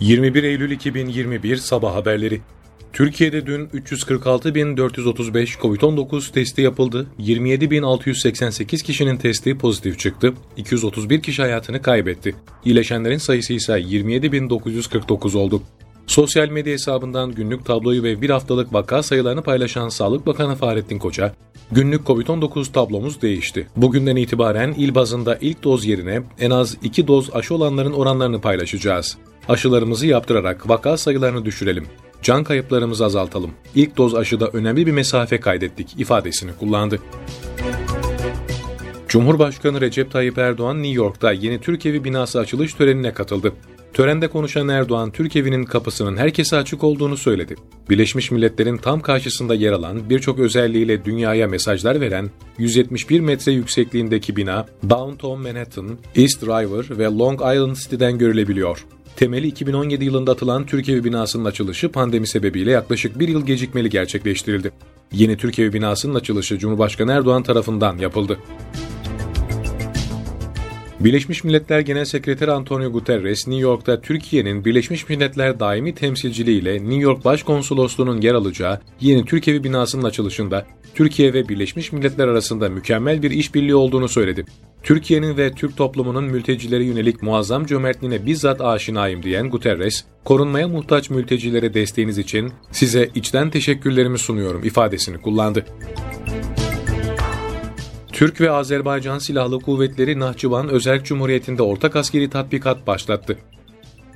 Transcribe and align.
21 0.00 0.42
Eylül 0.42 0.70
2021 0.70 1.56
Sabah 1.56 1.94
Haberleri 1.94 2.40
Türkiye'de 2.92 3.46
dün 3.46 3.66
346.435 3.66 5.58
COVID-19 5.60 6.32
testi 6.32 6.62
yapıldı. 6.62 7.06
27.688 7.18 8.82
kişinin 8.82 9.16
testi 9.16 9.58
pozitif 9.58 9.98
çıktı. 9.98 10.34
231 10.56 11.22
kişi 11.22 11.42
hayatını 11.42 11.82
kaybetti. 11.82 12.34
İyileşenlerin 12.64 13.18
sayısı 13.18 13.52
ise 13.52 13.72
27.949 13.72 15.36
oldu. 15.36 15.62
Sosyal 16.06 16.48
medya 16.48 16.72
hesabından 16.72 17.32
günlük 17.32 17.64
tabloyu 17.64 18.02
ve 18.02 18.22
bir 18.22 18.30
haftalık 18.30 18.72
vaka 18.72 19.02
sayılarını 19.02 19.42
paylaşan 19.42 19.88
Sağlık 19.88 20.26
Bakanı 20.26 20.54
Fahrettin 20.56 20.98
Koca, 20.98 21.32
günlük 21.72 22.06
COVID-19 22.06 22.72
tablomuz 22.72 23.22
değişti. 23.22 23.66
Bugünden 23.76 24.16
itibaren 24.16 24.74
il 24.78 24.94
bazında 24.94 25.38
ilk 25.40 25.64
doz 25.64 25.86
yerine 25.86 26.22
en 26.40 26.50
az 26.50 26.76
2 26.82 27.06
doz 27.06 27.30
aşı 27.34 27.54
olanların 27.54 27.92
oranlarını 27.92 28.40
paylaşacağız. 28.40 29.18
Aşılarımızı 29.48 30.06
yaptırarak 30.06 30.68
vaka 30.68 30.96
sayılarını 30.96 31.44
düşürelim. 31.44 31.86
Can 32.22 32.44
kayıplarımızı 32.44 33.04
azaltalım. 33.04 33.50
İlk 33.74 33.96
doz 33.96 34.14
aşıda 34.14 34.48
önemli 34.48 34.86
bir 34.86 34.92
mesafe 34.92 35.40
kaydettik 35.40 36.00
ifadesini 36.00 36.50
kullandı. 36.60 36.98
Cumhurbaşkanı 39.08 39.80
Recep 39.80 40.10
Tayyip 40.10 40.38
Erdoğan 40.38 40.82
New 40.82 40.96
York'ta 40.96 41.32
yeni 41.32 41.60
Türk 41.60 41.86
Evi 41.86 42.04
binası 42.04 42.40
açılış 42.40 42.74
törenine 42.74 43.12
katıldı. 43.12 43.52
Törende 43.94 44.28
konuşan 44.28 44.68
Erdoğan, 44.68 45.10
Türk 45.10 45.36
evinin 45.36 45.64
kapısının 45.64 46.16
herkese 46.16 46.56
açık 46.56 46.84
olduğunu 46.84 47.16
söyledi. 47.16 47.54
Birleşmiş 47.90 48.30
Milletler'in 48.30 48.76
tam 48.76 49.00
karşısında 49.00 49.54
yer 49.54 49.72
alan, 49.72 50.10
birçok 50.10 50.38
özelliğiyle 50.38 51.04
dünyaya 51.04 51.48
mesajlar 51.48 52.00
veren 52.00 52.30
171 52.58 53.20
metre 53.20 53.52
yüksekliğindeki 53.52 54.36
bina, 54.36 54.66
Downtown 54.90 55.42
Manhattan, 55.42 55.98
East 56.16 56.42
River 56.42 56.98
ve 56.98 57.04
Long 57.04 57.40
Island 57.40 57.76
City'den 57.76 58.18
görülebiliyor. 58.18 58.86
Temeli 59.16 59.46
2017 59.46 60.04
yılında 60.04 60.32
atılan 60.32 60.66
Türkiye 60.66 61.04
binasının 61.04 61.44
açılışı 61.44 61.88
pandemi 61.88 62.26
sebebiyle 62.26 62.70
yaklaşık 62.70 63.18
bir 63.18 63.28
yıl 63.28 63.46
gecikmeli 63.46 63.90
gerçekleştirildi. 63.90 64.72
Yeni 65.12 65.36
Türkiye 65.36 65.72
binasının 65.72 66.14
açılışı 66.14 66.58
Cumhurbaşkanı 66.58 67.12
Erdoğan 67.12 67.42
tarafından 67.42 67.98
yapıldı. 67.98 68.38
Birleşmiş 71.00 71.44
Milletler 71.44 71.80
Genel 71.80 72.04
Sekreteri 72.04 72.52
Antonio 72.52 72.92
Guterres, 72.92 73.48
New 73.48 73.62
York'ta 73.62 74.00
Türkiye'nin 74.00 74.64
Birleşmiş 74.64 75.08
Milletler 75.08 75.60
Daimi 75.60 75.94
Temsilciliği 75.94 76.60
ile 76.60 76.74
New 76.74 77.00
York 77.00 77.24
Başkonsolosluğu'nun 77.24 78.20
yer 78.20 78.34
alacağı 78.34 78.80
yeni 79.00 79.24
Türkiye 79.24 79.64
binasının 79.64 80.04
açılışında 80.04 80.66
Türkiye 80.94 81.34
ve 81.34 81.48
Birleşmiş 81.48 81.92
Milletler 81.92 82.28
arasında 82.28 82.68
mükemmel 82.68 83.22
bir 83.22 83.30
işbirliği 83.30 83.74
olduğunu 83.74 84.08
söyledi. 84.08 84.44
Türkiye'nin 84.82 85.36
ve 85.36 85.52
Türk 85.52 85.76
toplumunun 85.76 86.24
mültecilere 86.24 86.84
yönelik 86.84 87.22
muazzam 87.22 87.66
cömertliğine 87.66 88.26
bizzat 88.26 88.60
aşinayım 88.60 89.22
diyen 89.22 89.50
Guterres, 89.50 90.04
korunmaya 90.24 90.68
muhtaç 90.68 91.10
mültecilere 91.10 91.74
desteğiniz 91.74 92.18
için 92.18 92.52
size 92.72 93.10
içten 93.14 93.50
teşekkürlerimi 93.50 94.18
sunuyorum 94.18 94.64
ifadesini 94.64 95.18
kullandı. 95.18 95.66
Türk 98.16 98.40
ve 98.40 98.50
Azerbaycan 98.50 99.18
Silahlı 99.18 99.60
Kuvvetleri 99.60 100.20
Nahçıvan 100.20 100.68
Özerk 100.68 101.04
Cumhuriyeti'nde 101.04 101.62
ortak 101.62 101.96
askeri 101.96 102.30
tatbikat 102.30 102.86
başlattı. 102.86 103.38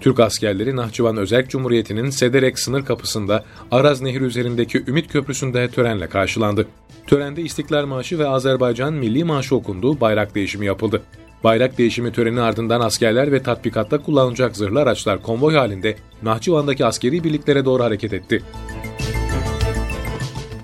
Türk 0.00 0.20
askerleri 0.20 0.76
Nahçıvan 0.76 1.16
Özerk 1.16 1.50
Cumhuriyeti'nin 1.50 2.10
Sederek 2.10 2.58
sınır 2.58 2.84
kapısında 2.84 3.44
Araz 3.70 4.02
Nehri 4.02 4.24
üzerindeki 4.24 4.84
Ümit 4.86 5.12
Köprüsü'nde 5.12 5.68
törenle 5.68 6.06
karşılandı. 6.06 6.66
Törende 7.06 7.42
İstiklal 7.42 7.86
Marşı 7.86 8.18
ve 8.18 8.28
Azerbaycan 8.28 8.94
Milli 8.94 9.24
Marşı 9.24 9.56
okundu, 9.56 10.00
bayrak 10.00 10.34
değişimi 10.34 10.66
yapıldı. 10.66 11.02
Bayrak 11.44 11.78
değişimi 11.78 12.12
töreni 12.12 12.40
ardından 12.40 12.80
askerler 12.80 13.32
ve 13.32 13.42
tatbikatta 13.42 14.02
kullanılacak 14.02 14.56
zırhlı 14.56 14.80
araçlar 14.80 15.22
konvoy 15.22 15.54
halinde 15.54 15.96
Nahçıvan'daki 16.22 16.86
askeri 16.86 17.24
birliklere 17.24 17.64
doğru 17.64 17.82
hareket 17.82 18.12
etti. 18.12 18.42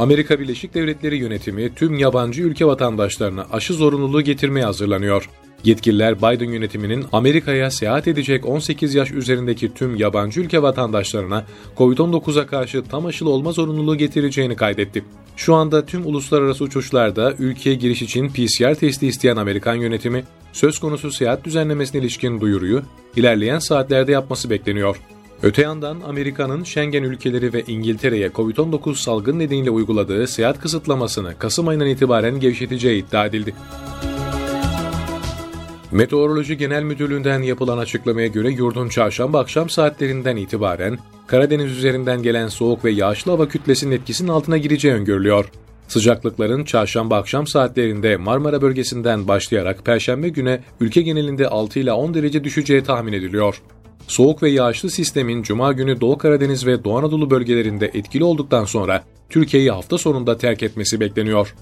Amerika 0.00 0.40
Birleşik 0.40 0.74
Devletleri 0.74 1.16
yönetimi 1.16 1.74
tüm 1.74 1.98
yabancı 1.98 2.42
ülke 2.42 2.66
vatandaşlarına 2.66 3.46
aşı 3.52 3.74
zorunluluğu 3.74 4.22
getirmeye 4.22 4.64
hazırlanıyor. 4.64 5.30
Yetkililer 5.64 6.18
Biden 6.18 6.50
yönetiminin 6.50 7.04
Amerika'ya 7.12 7.70
seyahat 7.70 8.08
edecek 8.08 8.46
18 8.46 8.94
yaş 8.94 9.10
üzerindeki 9.10 9.74
tüm 9.74 9.96
yabancı 9.96 10.40
ülke 10.40 10.62
vatandaşlarına 10.62 11.44
COVID-19'a 11.76 12.46
karşı 12.46 12.84
tam 12.84 13.06
aşılı 13.06 13.30
olma 13.30 13.52
zorunluluğu 13.52 13.96
getireceğini 13.96 14.56
kaydetti. 14.56 15.04
Şu 15.36 15.54
anda 15.54 15.86
tüm 15.86 16.06
uluslararası 16.06 16.64
uçuşlarda 16.64 17.34
ülkeye 17.38 17.74
giriş 17.74 18.02
için 18.02 18.28
PCR 18.28 18.74
testi 18.74 19.06
isteyen 19.06 19.36
Amerikan 19.36 19.74
yönetimi, 19.74 20.24
söz 20.52 20.78
konusu 20.78 21.10
seyahat 21.10 21.44
düzenlemesine 21.44 22.00
ilişkin 22.00 22.40
duyuruyu 22.40 22.82
ilerleyen 23.16 23.58
saatlerde 23.58 24.12
yapması 24.12 24.50
bekleniyor. 24.50 24.96
Öte 25.42 25.62
yandan 25.62 26.00
Amerika'nın 26.00 26.64
Schengen 26.64 27.02
ülkeleri 27.02 27.52
ve 27.52 27.62
İngiltere'ye 27.62 28.28
COVID-19 28.28 28.94
salgın 28.94 29.38
nedeniyle 29.38 29.70
uyguladığı 29.70 30.26
seyahat 30.26 30.60
kısıtlamasını 30.60 31.38
Kasım 31.38 31.68
ayından 31.68 31.88
itibaren 31.88 32.40
gevşeteceği 32.40 33.04
iddia 33.04 33.26
edildi. 33.26 33.54
Meteoroloji 35.92 36.56
Genel 36.56 36.82
Müdürlüğü'nden 36.82 37.42
yapılan 37.42 37.78
açıklamaya 37.78 38.26
göre 38.26 38.50
yurdun 38.50 38.88
çarşamba 38.88 39.40
akşam 39.40 39.70
saatlerinden 39.70 40.36
itibaren 40.36 40.98
Karadeniz 41.26 41.72
üzerinden 41.72 42.22
gelen 42.22 42.48
soğuk 42.48 42.84
ve 42.84 42.90
yağışlı 42.90 43.32
hava 43.32 43.48
kütlesinin 43.48 43.96
etkisinin 43.96 44.28
altına 44.28 44.58
gireceği 44.58 44.94
öngörülüyor. 44.94 45.50
Sıcaklıkların 45.88 46.64
çarşamba 46.64 47.16
akşam 47.16 47.46
saatlerinde 47.46 48.16
Marmara 48.16 48.62
bölgesinden 48.62 49.28
başlayarak 49.28 49.84
perşembe 49.84 50.28
güne 50.28 50.60
ülke 50.80 51.02
genelinde 51.02 51.48
6 51.48 51.80
ile 51.80 51.92
10 51.92 52.14
derece 52.14 52.44
düşeceği 52.44 52.84
tahmin 52.84 53.12
ediliyor. 53.12 53.62
Soğuk 54.10 54.42
ve 54.42 54.50
yağışlı 54.50 54.90
sistemin 54.90 55.42
Cuma 55.42 55.72
günü 55.72 56.00
Doğu 56.00 56.18
Karadeniz 56.18 56.66
ve 56.66 56.84
Doğu 56.84 56.98
Anadolu 56.98 57.30
bölgelerinde 57.30 57.90
etkili 57.94 58.24
olduktan 58.24 58.64
sonra 58.64 59.04
Türkiye'yi 59.28 59.70
hafta 59.70 59.98
sonunda 59.98 60.38
terk 60.38 60.62
etmesi 60.62 61.00
bekleniyor. 61.00 61.54